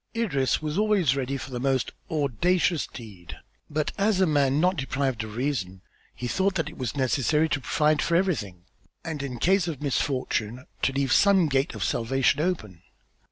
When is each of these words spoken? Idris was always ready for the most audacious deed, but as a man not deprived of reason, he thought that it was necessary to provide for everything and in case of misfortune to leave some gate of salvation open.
Idris 0.15 0.63
was 0.63 0.79
always 0.79 1.15
ready 1.15 1.37
for 1.37 1.51
the 1.51 1.59
most 1.59 1.91
audacious 2.09 2.87
deed, 2.87 3.37
but 3.69 3.91
as 3.99 4.19
a 4.19 4.25
man 4.25 4.59
not 4.59 4.75
deprived 4.75 5.23
of 5.23 5.35
reason, 5.35 5.83
he 6.15 6.27
thought 6.27 6.55
that 6.55 6.69
it 6.69 6.75
was 6.79 6.95
necessary 6.95 7.47
to 7.49 7.61
provide 7.61 8.01
for 8.01 8.15
everything 8.15 8.63
and 9.05 9.21
in 9.21 9.37
case 9.37 9.67
of 9.67 9.79
misfortune 9.79 10.65
to 10.81 10.91
leave 10.91 11.13
some 11.13 11.47
gate 11.47 11.75
of 11.75 11.83
salvation 11.83 12.41
open. 12.41 12.81